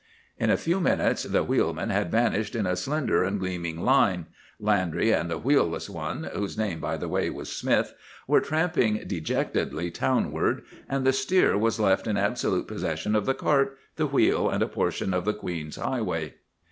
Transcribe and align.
"In 0.39 0.49
a 0.49 0.57
few 0.57 0.79
minutes 0.79 1.21
the 1.21 1.43
wheelmen 1.43 1.91
had 1.91 2.09
vanished 2.11 2.55
in 2.55 2.65
a 2.65 2.75
slender 2.75 3.23
and 3.23 3.39
gleaming 3.39 3.81
line, 3.83 4.25
Landry 4.59 5.11
and 5.11 5.29
the 5.29 5.37
wheelless 5.37 5.91
one 5.91 6.23
(whose 6.33 6.57
name, 6.57 6.79
by 6.79 6.97
the 6.97 7.07
way, 7.07 7.29
was 7.29 7.55
Smith) 7.55 7.93
were 8.27 8.41
tramping 8.41 9.03
dejectedly 9.05 9.91
townward, 9.91 10.63
and 10.89 11.05
the 11.05 11.13
steer 11.13 11.55
was 11.55 11.79
left 11.79 12.07
in 12.07 12.17
absolute 12.17 12.67
possession 12.67 13.15
of 13.15 13.27
the 13.27 13.35
cart, 13.35 13.77
the 13.95 14.07
wheel, 14.07 14.49
and 14.49 14.63
a 14.63 14.67
portion 14.67 15.13
of 15.13 15.23
the 15.23 15.35
Queen's 15.35 15.75
highway. 15.75 16.33